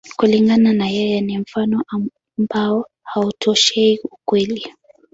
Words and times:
Kulingana 0.17 0.71
na 0.73 0.87
yeye, 0.95 1.21
ni 1.21 1.37
mfano 1.37 1.83
ambao 2.37 2.85
hautoshei 3.03 3.99
ukweli. 4.03 4.71